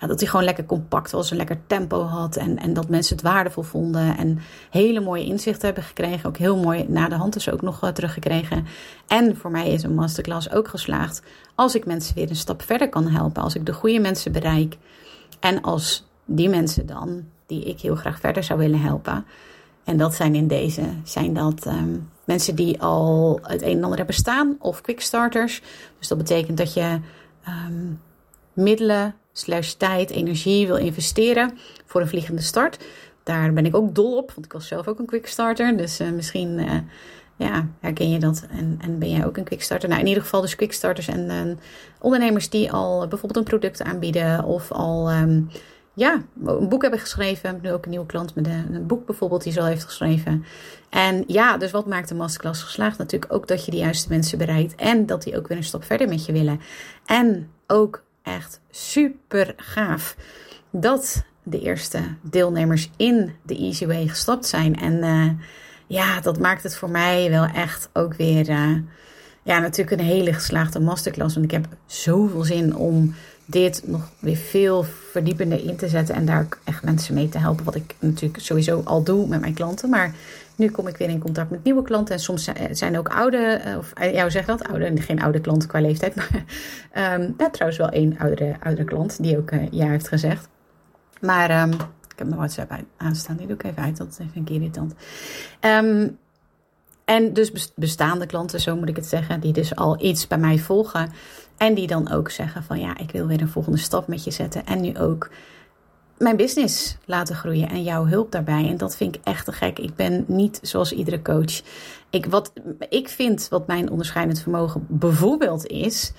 ja, 0.00 0.06
dat 0.06 0.20
hij 0.20 0.28
gewoon 0.28 0.44
lekker 0.44 0.64
compact 0.64 1.10
was, 1.10 1.30
een 1.30 1.36
lekker 1.36 1.60
tempo 1.66 2.02
had 2.02 2.36
en, 2.36 2.58
en 2.58 2.72
dat 2.72 2.88
mensen 2.88 3.16
het 3.16 3.24
waardevol 3.24 3.62
vonden 3.62 4.16
en 4.16 4.38
hele 4.70 5.00
mooie 5.00 5.24
inzichten 5.24 5.66
hebben 5.66 5.84
gekregen. 5.84 6.28
Ook 6.28 6.36
heel 6.36 6.56
mooi 6.56 6.84
na 6.88 7.08
de 7.08 7.14
hand 7.14 7.32
dus 7.32 7.50
ook 7.50 7.62
nog 7.62 7.90
teruggekregen. 7.92 8.66
En 9.06 9.36
voor 9.36 9.50
mij 9.50 9.68
is 9.68 9.82
een 9.82 9.94
masterclass 9.94 10.50
ook 10.50 10.68
geslaagd 10.68 11.22
als 11.54 11.74
ik 11.74 11.86
mensen 11.86 12.14
weer 12.14 12.30
een 12.30 12.36
stap 12.36 12.62
verder 12.62 12.88
kan 12.88 13.08
helpen, 13.08 13.42
als 13.42 13.54
ik 13.54 13.66
de 13.66 13.72
goede 13.72 14.00
mensen 14.00 14.32
bereik 14.32 14.76
en 15.40 15.62
als 15.62 16.06
die 16.24 16.48
mensen 16.48 16.86
dan, 16.86 17.24
die 17.46 17.64
ik 17.64 17.80
heel 17.80 17.96
graag 17.96 18.20
verder 18.20 18.44
zou 18.44 18.58
willen 18.58 18.80
helpen. 18.80 19.24
En 19.84 19.96
dat 19.96 20.14
zijn 20.14 20.34
in 20.34 20.48
deze, 20.48 20.82
zijn 21.02 21.34
dat 21.34 21.66
um, 21.66 22.08
mensen 22.24 22.54
die 22.54 22.80
al 22.80 23.38
het 23.42 23.62
een 23.62 23.76
en 23.76 23.82
ander 23.82 23.98
hebben 23.98 24.14
staan 24.14 24.56
of 24.58 24.80
quickstarters. 24.80 25.62
Dus 25.98 26.08
dat 26.08 26.18
betekent 26.18 26.58
dat 26.58 26.74
je 26.74 26.98
um, 27.48 28.00
middelen, 28.52 29.14
slash 29.32 29.72
tijd, 29.72 30.10
energie 30.10 30.66
wil 30.66 30.76
investeren 30.76 31.58
voor 31.86 32.00
een 32.00 32.08
vliegende 32.08 32.42
start. 32.42 32.84
Daar 33.22 33.52
ben 33.52 33.66
ik 33.66 33.76
ook 33.76 33.94
dol 33.94 34.16
op, 34.16 34.32
want 34.34 34.46
ik 34.46 34.52
was 34.52 34.68
zelf 34.68 34.88
ook 34.88 34.98
een 34.98 35.06
quickstarter. 35.06 35.76
Dus 35.76 36.00
uh, 36.00 36.10
misschien 36.10 36.58
uh, 36.58 36.72
ja, 37.36 37.68
herken 37.80 38.10
je 38.10 38.18
dat 38.18 38.46
en, 38.50 38.78
en 38.80 38.98
ben 38.98 39.10
jij 39.10 39.26
ook 39.26 39.36
een 39.36 39.44
quickstarter. 39.44 39.88
Nou, 39.88 40.00
in 40.00 40.06
ieder 40.06 40.22
geval 40.22 40.40
dus 40.40 40.56
quickstarters 40.56 41.08
en 41.08 41.30
uh, 41.30 41.56
ondernemers 42.00 42.50
die 42.50 42.72
al 42.72 42.98
bijvoorbeeld 42.98 43.36
een 43.36 43.58
product 43.58 43.82
aanbieden 43.82 44.44
of 44.44 44.72
al... 44.72 45.12
Um, 45.12 45.50
ja, 45.94 46.22
een 46.44 46.68
boek 46.68 46.82
hebben 46.82 47.00
geschreven. 47.00 47.58
Nu 47.62 47.72
ook 47.72 47.84
een 47.84 47.90
nieuwe 47.90 48.06
klant 48.06 48.34
met 48.34 48.46
een, 48.46 48.86
boek 48.86 49.06
bijvoorbeeld 49.06 49.42
die 49.42 49.52
ze 49.52 49.60
al 49.60 49.66
heeft 49.66 49.84
geschreven. 49.84 50.44
En 50.88 51.24
ja, 51.26 51.56
dus 51.56 51.70
wat 51.70 51.86
maakt 51.86 52.08
de 52.08 52.14
masterclass 52.14 52.62
geslaagd? 52.62 52.98
Natuurlijk 52.98 53.32
ook 53.32 53.48
dat 53.48 53.64
je 53.64 53.70
de 53.70 53.76
juiste 53.76 54.08
mensen 54.08 54.38
bereikt. 54.38 54.74
En 54.74 55.06
dat 55.06 55.22
die 55.22 55.36
ook 55.36 55.48
weer 55.48 55.56
een 55.56 55.64
stap 55.64 55.84
verder 55.84 56.08
met 56.08 56.26
je 56.26 56.32
willen. 56.32 56.60
En 57.06 57.50
ook 57.66 58.02
echt 58.22 58.60
super 58.70 59.54
gaaf 59.56 60.16
dat 60.70 61.24
de 61.42 61.60
eerste 61.60 61.98
deelnemers 62.22 62.90
in 62.96 63.32
de 63.42 63.56
Easy 63.56 63.86
Way 63.86 64.06
gestapt 64.06 64.46
zijn. 64.46 64.76
En 64.76 64.92
uh, 64.92 65.30
ja, 65.86 66.20
dat 66.20 66.38
maakt 66.38 66.62
het 66.62 66.76
voor 66.76 66.90
mij 66.90 67.30
wel 67.30 67.44
echt 67.44 67.88
ook 67.92 68.14
weer... 68.14 68.48
Uh, 68.48 68.76
ja, 69.42 69.58
natuurlijk 69.58 70.00
een 70.00 70.06
hele 70.06 70.32
geslaagde 70.32 70.80
masterclass. 70.80 71.34
Want 71.34 71.46
ik 71.46 71.52
heb 71.52 71.66
zoveel 71.86 72.44
zin 72.44 72.76
om 72.76 73.14
dit 73.46 73.82
nog 73.86 74.10
weer 74.18 74.36
veel 74.36 74.82
verdiepender 74.82 75.64
in 75.64 75.76
te 75.76 75.88
zetten 75.88 76.14
en 76.14 76.24
daar 76.24 76.48
echt 76.64 76.82
mensen 76.82 77.14
mee 77.14 77.28
te 77.28 77.38
helpen. 77.38 77.64
Wat 77.64 77.74
ik 77.74 77.94
natuurlijk 77.98 78.42
sowieso 78.42 78.82
al 78.84 79.02
doe 79.02 79.26
met 79.28 79.40
mijn 79.40 79.54
klanten. 79.54 79.88
Maar 79.88 80.14
nu 80.56 80.70
kom 80.70 80.88
ik 80.88 80.96
weer 80.96 81.08
in 81.08 81.18
contact 81.18 81.50
met 81.50 81.64
nieuwe 81.64 81.82
klanten. 81.82 82.14
En 82.14 82.20
soms 82.20 82.50
zijn 82.70 82.98
ook 82.98 83.08
oude, 83.08 83.36
eh, 83.36 83.76
of 83.76 83.92
eh, 83.92 84.12
jou 84.12 84.30
zeg 84.30 84.44
dat, 84.44 84.64
oude, 84.64 85.00
geen 85.00 85.22
oude 85.22 85.40
klanten 85.40 85.68
qua 85.68 85.80
leeftijd. 85.80 86.14
Maar 86.94 87.20
um, 87.20 87.36
trouwens 87.36 87.78
wel 87.78 87.88
één 87.88 88.18
oudere, 88.18 88.56
oudere 88.62 88.86
klant 88.86 89.22
die 89.22 89.38
ook 89.38 89.50
uh, 89.50 89.70
ja 89.70 89.88
heeft 89.88 90.08
gezegd. 90.08 90.48
Maar 91.20 91.62
um, 91.62 91.72
ik 91.72 92.18
heb 92.20 92.26
mijn 92.26 92.38
WhatsApp 92.38 92.78
aanstaan, 92.96 93.36
die 93.36 93.46
doe 93.46 93.56
ik 93.56 93.64
even 93.64 93.82
uit. 93.82 93.96
Dat 93.96 94.08
is 94.08 94.18
even 94.18 94.54
irritant. 94.54 94.94
Um, 95.60 96.18
en 97.04 97.32
dus 97.32 97.72
bestaande 97.74 98.26
klanten, 98.26 98.60
zo 98.60 98.76
moet 98.76 98.88
ik 98.88 98.96
het 98.96 99.06
zeggen, 99.06 99.40
die 99.40 99.52
dus 99.52 99.76
al 99.76 100.04
iets 100.04 100.26
bij 100.26 100.38
mij 100.38 100.58
volgen. 100.58 101.12
En 101.56 101.74
die 101.74 101.86
dan 101.86 102.10
ook 102.10 102.30
zeggen 102.30 102.62
van 102.62 102.80
ja, 102.80 102.98
ik 102.98 103.10
wil 103.10 103.26
weer 103.26 103.40
een 103.40 103.48
volgende 103.48 103.78
stap 103.78 104.06
met 104.06 104.24
je 104.24 104.30
zetten. 104.30 104.66
En 104.66 104.80
nu 104.80 104.98
ook 104.98 105.30
mijn 106.18 106.36
business 106.36 106.96
laten 107.04 107.34
groeien 107.34 107.68
en 107.68 107.82
jouw 107.82 108.06
hulp 108.06 108.32
daarbij. 108.32 108.68
En 108.68 108.76
dat 108.76 108.96
vind 108.96 109.16
ik 109.16 109.20
echt 109.24 109.44
te 109.44 109.52
gek. 109.52 109.78
Ik 109.78 109.96
ben 109.96 110.24
niet 110.28 110.58
zoals 110.62 110.92
iedere 110.92 111.22
coach. 111.22 111.62
Ik, 112.10 112.26
wat 112.26 112.52
ik 112.88 113.08
vind, 113.08 113.48
wat 113.50 113.66
mijn 113.66 113.90
onderscheidend 113.90 114.40
vermogen 114.40 114.86
bijvoorbeeld 114.88 115.66
is, 115.66 116.12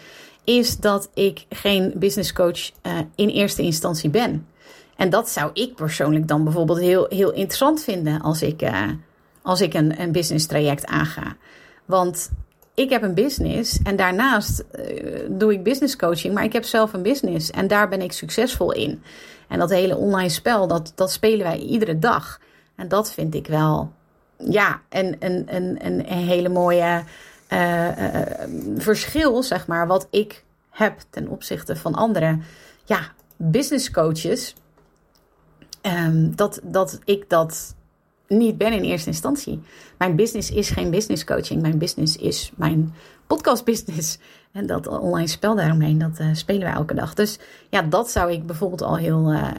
is 0.44 0.78
dat 0.78 1.10
ik 1.14 1.46
geen 1.50 1.94
business 1.96 2.34
coach 2.34 2.72
uh, 2.84 3.00
in 3.16 3.30
eerste 3.30 3.62
instantie 3.62 4.10
ben. 4.10 4.48
En 4.96 5.10
dat 5.10 5.30
zou 5.30 5.50
ik 5.54 5.76
persoonlijk 5.76 6.28
dan 6.28 6.44
bijvoorbeeld 6.44 6.80
heel, 6.80 7.06
heel 7.10 7.32
interessant 7.32 7.84
vinden 7.84 8.22
als 8.22 8.42
ik, 8.42 8.62
uh, 8.62 8.90
als 9.46 9.62
ik 9.62 9.74
een, 9.74 10.02
een 10.02 10.12
business 10.12 10.46
traject 10.46 10.86
aanga. 10.86 11.36
Want 11.86 12.32
ik 12.74 12.90
heb 12.90 13.02
een 13.02 13.14
business 13.14 13.80
en 13.84 13.96
daarnaast 13.96 14.64
uh, 14.80 15.20
doe 15.30 15.54
ik 15.54 15.64
business 15.64 15.96
coaching, 15.96 16.34
maar 16.34 16.44
ik 16.44 16.54
heb 16.54 16.64
zelf 16.64 16.94
een 16.94 17.02
business 17.02 17.52
en 17.52 17.68
daar 17.68 17.90
ben 17.90 18.02
ik 18.02 18.12
succesvol 18.12 18.72
in. 18.72 19.04
En 19.48 19.60
dat 19.60 19.70
hele 19.70 19.98
online 19.98 20.30
spel, 20.30 20.68
dat, 20.68 20.92
dat 20.96 21.12
spelen 21.12 21.46
wij 21.46 21.58
iedere 21.58 22.00
dag. 22.00 22.40
En 22.76 22.88
dat 22.88 23.12
vind 23.12 23.36
ik 23.36 23.48
wel, 23.48 23.92
ja, 24.38 24.82
een, 24.90 25.16
een, 25.20 25.56
een, 25.56 25.86
een 25.86 26.06
hele 26.06 26.50
mooie 26.50 27.04
uh, 27.54 27.88
uh, 27.88 28.22
verschil, 28.78 29.44
zeg 29.44 29.68
maar, 29.68 29.88
wat 29.88 30.08
ik 30.10 30.44
heb 30.70 31.00
ten 31.10 31.28
opzichte 31.28 31.76
van 31.76 31.94
andere 31.94 32.40
ja, 32.86 33.00
business 33.38 33.92
coaches. 33.92 34.56
Um, 35.82 36.36
dat, 36.36 36.60
dat 36.64 37.00
ik 37.04 37.30
dat 37.30 37.76
niet 38.28 38.58
ben 38.58 38.74
in 38.74 38.84
eerste 38.84 39.10
instantie. 39.10 39.62
Mijn 39.98 40.16
business 40.16 40.52
is 40.52 40.70
geen 40.70 40.90
business 40.90 41.24
coaching. 41.24 41.62
Mijn 41.62 41.78
business 41.78 42.18
is 42.18 42.52
mijn 42.56 42.94
podcast 43.28 43.66
business. 43.66 44.18
En 44.52 44.68
dat 44.68 44.88
online 44.88 45.28
spel 45.28 45.56
daaromheen, 45.56 45.98
dat 45.98 46.20
uh, 46.20 46.28
spelen 46.34 46.62
wij 46.62 46.74
elke 46.74 46.94
dag. 46.94 47.14
Dus 47.14 47.40
ja, 47.70 47.82
dat 47.82 48.12
zou 48.12 48.32
ik 48.32 48.46
bijvoorbeeld 48.46 48.82
al 48.82 48.98
heel 48.98 49.34
uh, 49.34 49.52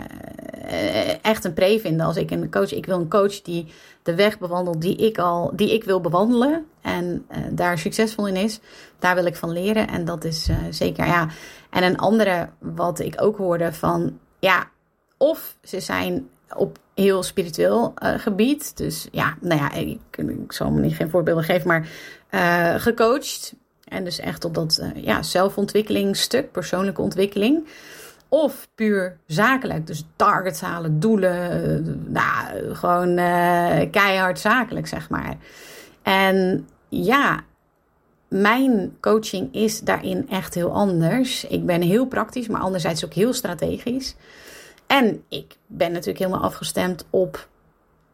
echt 1.25 1.44
een 1.44 1.52
pre 1.52 1.80
vinden. 1.80 2.06
Als 2.06 2.16
ik 2.16 2.30
een 2.30 2.50
coach, 2.50 2.73
ik 2.73 2.87
wil 2.87 2.99
een 2.99 3.08
coach 3.08 3.42
die 3.42 3.66
de 4.02 4.14
weg 4.14 4.38
bewandelt 4.38 4.80
die 4.80 4.96
ik 4.96 5.18
al, 5.18 5.52
die 5.54 5.75
ik 5.75 5.85
wil 5.85 6.00
bewandelen. 6.00 6.66
En 6.80 7.26
daar 7.50 7.78
succesvol 7.78 8.28
in 8.28 8.37
is. 8.37 8.61
Daar 8.99 9.14
wil 9.14 9.25
ik 9.25 9.37
van 9.37 9.50
leren. 9.50 9.88
En 9.88 10.04
dat 10.04 10.25
is 10.25 10.49
zeker, 10.70 11.06
ja. 11.06 11.28
En 11.70 11.82
een 11.82 11.99
andere 11.99 12.49
wat 12.58 12.99
ik 12.99 13.23
ook 13.23 13.37
hoorde 13.37 13.73
van, 13.73 14.18
ja, 14.38 14.70
of 15.16 15.56
ze 15.62 15.80
zijn 15.80 16.28
op 16.54 16.78
heel 16.94 17.22
spiritueel 17.22 17.94
uh, 18.02 18.18
gebied. 18.18 18.76
Dus 18.76 19.08
ja, 19.10 19.36
nou 19.40 19.60
ja, 19.60 19.72
ik, 19.72 19.98
zal 20.48 20.70
me 20.70 20.80
niet 20.80 20.94
geen 20.94 21.10
voorbeelden 21.10 21.44
geven, 21.44 21.68
maar 21.68 21.88
uh, 22.30 22.74
gecoacht. 22.80 23.54
En 23.84 24.04
dus 24.04 24.18
echt 24.18 24.44
op 24.44 24.54
dat 24.54 24.78
uh, 24.82 25.04
ja, 25.04 25.22
zelfontwikkelingstuk, 25.22 26.52
persoonlijke 26.52 27.00
ontwikkeling. 27.00 27.66
Of 28.28 28.68
puur 28.74 29.16
zakelijk, 29.26 29.86
dus 29.86 30.04
targets 30.16 30.60
halen, 30.60 31.00
doelen. 31.00 32.12
nou, 32.12 32.74
gewoon 32.74 33.14
keihard 33.90 34.40
zakelijk, 34.40 34.86
zeg 34.86 35.08
maar. 35.10 35.36
En 36.02 36.68
ja, 36.88 37.44
mijn 38.28 38.96
coaching 39.00 39.54
is 39.54 39.80
daarin 39.80 40.28
echt 40.28 40.54
heel 40.54 40.72
anders. 40.72 41.44
Ik 41.44 41.66
ben 41.66 41.82
heel 41.82 42.06
praktisch, 42.06 42.48
maar 42.48 42.60
anderzijds 42.60 43.04
ook 43.04 43.12
heel 43.12 43.32
strategisch. 43.32 44.14
En 44.86 45.24
ik 45.28 45.56
ben 45.66 45.92
natuurlijk 45.92 46.18
helemaal 46.18 46.40
afgestemd 46.40 47.06
op 47.10 47.48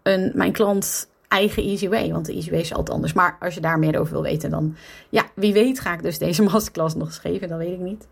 een, 0.03 0.33
mijn 0.35 0.53
klant 0.53 1.09
eigen 1.29 1.63
Easy 1.63 1.89
Way. 1.89 2.13
Want 2.13 2.27
de 2.27 2.33
Easy 2.33 2.51
Way 2.51 2.61
is 2.61 2.75
altijd 2.75 2.91
anders. 2.91 3.13
Maar 3.13 3.37
als 3.41 3.55
je 3.55 3.61
daar 3.61 3.79
meer 3.79 3.99
over 3.99 4.13
wil 4.13 4.23
weten, 4.23 4.51
dan 4.51 4.77
ja, 5.09 5.25
wie 5.35 5.53
weet 5.53 5.81
ga 5.81 5.93
ik 5.93 6.03
dus 6.03 6.19
deze 6.19 6.43
masterclass 6.53 6.95
nog 6.95 7.07
eens 7.07 7.19
geven. 7.19 7.49
Dat 7.49 7.59
weet 7.59 7.73
ik 7.73 7.79
niet. 7.79 8.07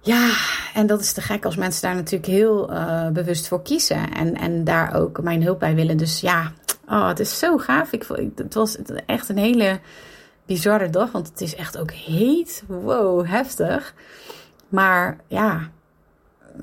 Ja, 0.00 0.30
en 0.74 0.86
dat 0.86 1.00
is 1.00 1.12
te 1.12 1.20
gek 1.20 1.44
als 1.44 1.56
mensen 1.56 1.82
daar 1.82 1.94
natuurlijk 1.94 2.32
heel 2.32 2.72
uh, 2.72 3.08
bewust 3.08 3.48
voor 3.48 3.62
kiezen. 3.62 4.12
En, 4.12 4.34
en 4.34 4.64
daar 4.64 4.94
ook 4.94 5.22
mijn 5.22 5.42
hulp 5.42 5.58
bij 5.58 5.74
willen. 5.74 5.96
Dus 5.96 6.20
ja, 6.20 6.52
oh, 6.88 7.08
het 7.08 7.20
is 7.20 7.38
zo 7.38 7.58
gaaf. 7.58 7.92
Ik, 7.92 8.06
het 8.36 8.54
was 8.54 8.76
echt 9.06 9.28
een 9.28 9.38
hele 9.38 9.80
bizarre 10.46 10.90
dag. 10.90 11.12
Want 11.12 11.28
het 11.28 11.40
is 11.40 11.54
echt 11.54 11.78
ook 11.78 11.90
heet. 11.90 12.64
Wow, 12.66 13.26
heftig. 13.26 13.94
Maar 14.68 15.18
ja, 15.26 15.70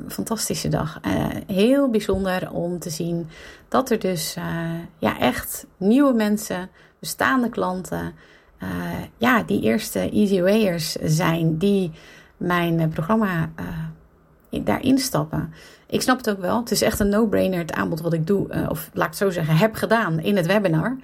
fantastische 0.07 0.67
dag. 0.67 0.99
Uh, 1.05 1.27
heel 1.47 1.89
bijzonder 1.89 2.51
om 2.51 2.79
te 2.79 2.89
zien 2.89 3.27
dat 3.67 3.89
er 3.89 3.99
dus 3.99 4.35
uh, 4.37 4.43
ja, 4.97 5.19
echt 5.19 5.65
nieuwe 5.77 6.13
mensen, 6.13 6.69
bestaande 6.99 7.49
klanten, 7.49 8.13
uh, 8.63 8.69
ja, 9.17 9.43
die 9.43 9.61
eerste 9.61 10.09
Easy 10.09 10.41
Wayers 10.41 10.91
zijn 10.91 11.57
die 11.57 11.91
mijn 12.37 12.89
programma 12.89 13.51
daarin 14.49 14.97
stappen. 14.97 15.53
Ik 15.87 16.01
snap 16.01 16.17
het 16.17 16.29
ook 16.29 16.39
wel. 16.39 16.59
Het 16.59 16.71
is 16.71 16.81
echt 16.81 16.99
een 16.99 17.09
no-brainer 17.09 17.59
het 17.59 17.73
aanbod 17.73 18.01
wat 18.01 18.13
ik 18.13 18.27
doe, 18.27 18.67
of 18.69 18.89
laat 18.93 19.05
ik 19.05 19.11
het 19.11 19.17
zo 19.17 19.29
zeggen, 19.29 19.57
heb 19.57 19.75
gedaan 19.75 20.19
in 20.19 20.35
het 20.35 20.45
webinar. 20.45 20.97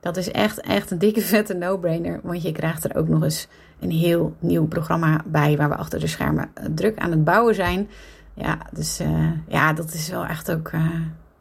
Dat 0.00 0.16
is 0.16 0.30
echt, 0.30 0.60
echt 0.60 0.90
een 0.90 0.98
dikke 0.98 1.20
vette 1.32 1.54
no-brainer. 1.54 2.20
Want 2.22 2.42
je 2.42 2.52
krijgt 2.52 2.84
er 2.84 2.96
ook 2.96 3.08
nog 3.08 3.22
eens 3.22 3.48
een 3.80 3.90
heel 3.90 4.34
nieuw 4.38 4.66
programma 4.66 5.20
bij. 5.26 5.56
Waar 5.56 5.68
we 5.68 5.76
achter 5.76 6.00
de 6.00 6.06
schermen 6.06 6.50
druk 6.74 6.98
aan 6.98 7.10
het 7.10 7.24
bouwen 7.24 7.54
zijn. 7.54 7.88
Ja, 8.34 8.58
dus 8.72 9.00
uh, 9.00 9.30
ja, 9.48 9.72
dat 9.72 9.92
is 9.92 10.08
wel 10.08 10.24
echt 10.24 10.50
ook 10.50 10.70
uh, 10.72 10.90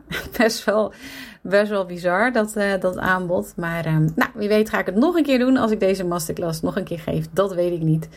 best, 0.38 0.64
wel, 0.64 0.94
best 1.42 1.70
wel 1.70 1.86
bizar, 1.86 2.32
dat, 2.32 2.54
dat 2.80 2.98
aanbod. 2.98 3.54
Maar 3.56 3.84
nou, 4.16 4.30
wie 4.34 4.48
weet 4.48 4.70
ga 4.70 4.80
ik 4.80 4.86
het 4.86 4.96
nog 4.96 5.16
een 5.16 5.24
keer 5.24 5.40
doen 5.40 5.58
als 5.58 5.72
ik 5.72 5.80
deze 5.80 6.04
masterclass 6.04 6.62
nog 6.62 6.76
een 6.76 6.84
keer 6.84 7.00
geef. 7.00 7.26
Dat 7.32 7.54
weet 7.54 7.72
ik 7.72 7.82
niet. 7.82 8.10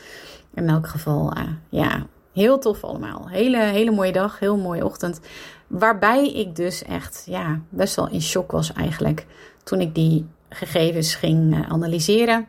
In 0.55 0.69
elk 0.69 0.87
geval, 0.87 1.33
ja, 1.69 2.07
heel 2.33 2.59
tof 2.59 2.85
allemaal. 2.85 3.29
Hele, 3.29 3.59
hele 3.59 3.91
mooie 3.91 4.12
dag, 4.12 4.39
heel 4.39 4.57
mooie 4.57 4.85
ochtend. 4.85 5.21
Waarbij 5.67 6.33
ik 6.33 6.57
dus 6.57 6.85
echt, 6.85 7.23
ja, 7.27 7.61
best 7.69 7.97
wel 7.97 8.09
in 8.09 8.23
shock 8.23 8.50
was 8.50 8.73
eigenlijk. 8.73 9.27
Toen 9.62 9.81
ik 9.81 9.95
die 9.95 10.27
gegevens 10.49 11.15
ging 11.15 11.67
analyseren 11.69 12.47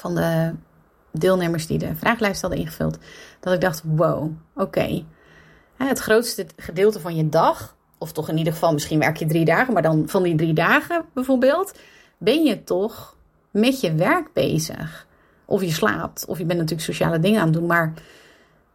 van 0.00 0.14
de 0.14 0.52
deelnemers 1.12 1.66
die 1.66 1.78
de 1.78 1.96
vraaglijst 1.96 2.40
hadden 2.40 2.60
ingevuld, 2.60 2.98
dat 3.40 3.52
ik 3.52 3.60
dacht: 3.60 3.82
wow, 3.84 4.30
oké. 4.54 5.04
Het 5.76 5.98
grootste 5.98 6.46
gedeelte 6.56 7.00
van 7.00 7.16
je 7.16 7.28
dag, 7.28 7.76
of 7.98 8.12
toch 8.12 8.28
in 8.28 8.38
ieder 8.38 8.52
geval, 8.52 8.72
misschien 8.72 8.98
werk 8.98 9.16
je 9.16 9.26
drie 9.26 9.44
dagen, 9.44 9.72
maar 9.72 9.82
dan 9.82 10.08
van 10.08 10.22
die 10.22 10.34
drie 10.34 10.52
dagen 10.52 11.04
bijvoorbeeld, 11.14 11.78
ben 12.18 12.44
je 12.44 12.64
toch 12.64 13.16
met 13.50 13.80
je 13.80 13.94
werk 13.94 14.32
bezig. 14.32 15.06
Of 15.44 15.62
je 15.62 15.70
slaapt, 15.70 16.26
of 16.26 16.38
je 16.38 16.44
bent 16.44 16.58
natuurlijk 16.58 16.86
sociale 16.86 17.18
dingen 17.18 17.40
aan 17.40 17.46
het 17.46 17.56
doen. 17.56 17.66
Maar 17.66 17.92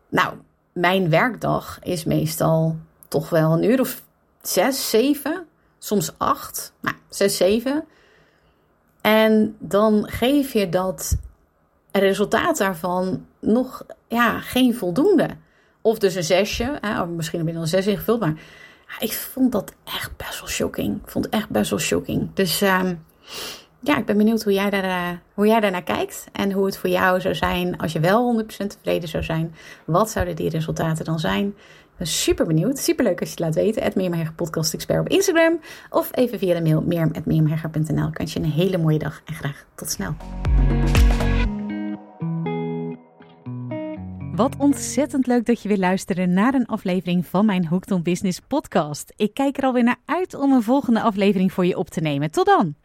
nou, 0.10 0.34
mijn 0.74 1.10
werkdag 1.10 1.80
is 1.84 2.04
meestal 2.04 2.78
toch 3.08 3.30
wel 3.30 3.52
een 3.52 3.64
uur 3.64 3.80
of 3.80 4.04
zes, 4.42 4.90
zeven, 4.90 5.46
soms 5.78 6.14
acht, 6.18 6.74
nou, 6.82 6.96
zes, 7.10 7.38
zeven. 7.38 7.86
En 9.06 9.56
dan 9.60 10.08
geef 10.10 10.54
je 10.54 10.70
dat 10.70 11.18
resultaat 11.92 12.58
daarvan 12.58 13.26
nog 13.40 13.86
ja, 14.08 14.40
geen 14.40 14.76
voldoende. 14.76 15.28
Of 15.82 16.00
dus 16.00 16.16
een 16.16 16.24
zesje, 16.24 16.78
hè, 16.82 17.02
of 17.02 17.08
misschien 17.08 17.40
heb 17.40 17.48
je 17.48 17.54
dan 17.54 17.62
een 17.62 17.68
zes 17.68 17.88
ingevuld, 17.88 18.20
maar 18.20 18.34
ik 19.00 19.14
vond 19.14 19.52
dat 19.52 19.74
echt 19.84 20.18
best 20.18 20.40
wel 20.40 20.50
shocking. 20.50 21.02
Ik 21.04 21.10
vond 21.10 21.26
het 21.26 21.34
echt 21.34 21.50
best 21.50 21.70
wel 21.70 21.80
shocking. 21.80 22.30
Dus 22.34 22.62
um, 22.62 23.06
ja, 23.80 23.98
ik 23.98 24.06
ben 24.06 24.18
benieuwd 24.18 24.44
hoe 24.44 24.54
jij, 24.54 24.70
daar, 24.70 24.86
uh, 24.86 25.18
hoe 25.34 25.48
jij 25.48 25.60
daarnaar 25.60 25.84
kijkt 25.84 26.26
en 26.32 26.52
hoe 26.52 26.66
het 26.66 26.78
voor 26.78 26.90
jou 26.90 27.22
zou 27.22 27.36
zijn 27.36 27.78
als 27.78 27.94
je 27.94 28.00
wel 28.00 28.44
100% 28.44 28.48
tevreden 28.48 29.10
zou 29.10 29.24
zijn. 29.24 29.56
Wat 29.86 30.10
zouden 30.10 30.36
die 30.36 30.50
resultaten 30.50 31.06
dan 31.06 31.20
zijn? 31.20 31.56
Super 32.00 32.46
benieuwd. 32.46 32.80
Super 32.80 33.04
leuk 33.04 33.20
als 33.20 33.30
je 33.30 33.36
het 33.36 33.44
laat 33.44 33.56
weten. 33.56 33.84
Het 33.84 34.36
Podcast 34.36 34.74
Expert 34.74 35.00
op 35.00 35.10
Instagram. 35.10 35.60
Of 35.90 36.10
even 36.12 36.40
via 36.40 36.54
de 36.54 36.62
mail 36.62 36.82
meerm.meermherger.nl. 36.82 38.08
Ik 38.08 38.28
je 38.28 38.40
een 38.40 38.46
hele 38.46 38.78
mooie 38.78 39.00
dag 39.00 39.22
en 39.26 39.34
graag 39.34 39.66
tot 39.76 39.90
snel. 39.90 40.16
Wat 44.36 44.56
ontzettend 44.58 45.28
leuk 45.28 45.46
dat 45.46 45.62
je 45.62 45.68
weer 45.68 45.78
luistert 45.78 46.30
naar 46.30 46.54
een 46.54 46.66
aflevering 46.66 47.26
van 47.26 47.46
mijn 47.46 47.68
Hooked 47.68 47.92
on 47.92 48.04
Business 48.04 48.40
podcast. 48.40 49.14
Ik 49.16 49.34
kijk 49.34 49.58
er 49.58 49.64
alweer 49.64 49.84
naar 49.84 50.00
uit 50.06 50.34
om 50.34 50.52
een 50.52 50.64
volgende 50.64 51.02
aflevering 51.02 51.54
voor 51.54 51.66
je 51.66 51.78
op 51.78 51.90
te 51.90 52.02
nemen. 52.02 52.32
Tot 52.32 52.46
dan! 52.46 52.85